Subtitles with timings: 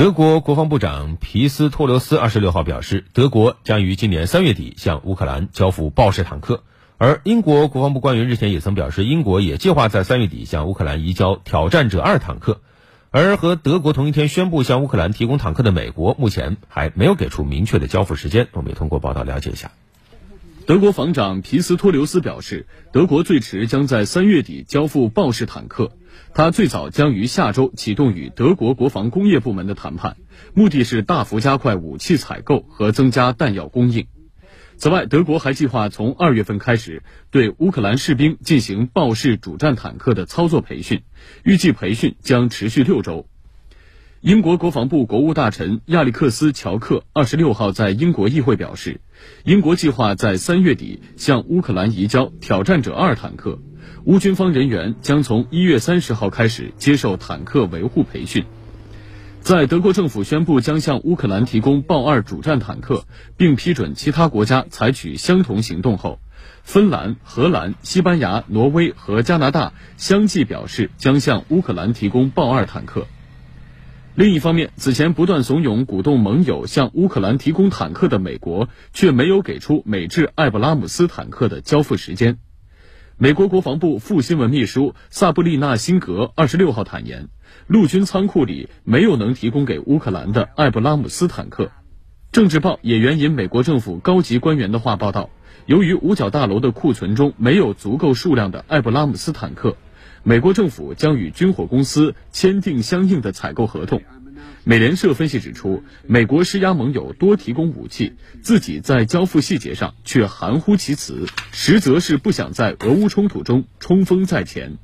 [0.00, 6.62] 德国国防部长皮斯托留斯二十六号表示，德国将于今年三月底向乌克兰交付豹式坦克。
[6.96, 12.62] 而英国国防部官员日前也曾表示，英国也计划在三月底向乌克兰移交挑战者二坦克。
[13.10, 18.48] 而和德国同一天宣布向乌克兰提供坦克的美国，目前还没有给出明确的交付时间。
[18.52, 19.70] 我们也通过报道了解一下。
[20.66, 25.92] 德国防长皮斯托留斯表示，德国最迟将在三月底交付豹式坦克。
[26.34, 30.16] 他最早将于下周启动与德国国防工业部门的谈判，
[30.54, 34.06] 目的是大幅加快武器采购和增加弹药供应。
[34.76, 41.02] 此外，德国还计划从二月份开始对乌克兰士兵进行豹式主战坦克的操作培训，
[41.42, 43.26] 预计培训将持续六周。
[44.22, 49.00] 英国国防部国务大臣亚历克斯·乔克二十六号在英国议会表示，
[49.44, 53.58] 英国计划在三月底向乌克兰移交挑战者二坦克。
[54.04, 58.44] 乌军方人员将从一月三十号开始接受坦克维护培训。
[59.40, 63.06] 在德国政府宣布将向乌克兰提供豹二主战坦克，
[63.38, 66.20] 并批准其他国家采取相同行动后，
[66.62, 73.06] 芬兰、荷兰、西班牙、挪威和加拿大相继表示将向乌克兰提供豹二坦克。
[74.14, 82.36] 另一方面，此前不断怂恿、鼓动盟友向乌克兰提供坦克的美国，却没有给出美制艾布拉姆斯坦克的交付时间。
[83.22, 87.28] 美国国防部副新闻秘书萨布丽娜·辛格二十六号坦言，
[87.66, 91.70] 陆军仓库里没有能提供给乌克兰的艾布拉姆斯坦克。
[92.32, 95.28] 政治报也援引美国政府高级官员的话报道，
[95.66, 99.76] 由于五角大楼的库存中没有足够数量的艾布拉姆斯坦克，
[100.22, 104.00] 美国政府将与军火公司签订相应的采购合同。
[104.64, 114.76] 美联社分析指出，美国施压盟友多提供武器，自己在交付细节上却含糊其辞，实则是不想在俄乌冲突中冲锋在前。